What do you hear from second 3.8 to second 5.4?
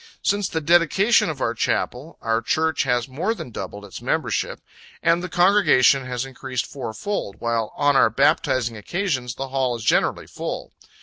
its membership, and the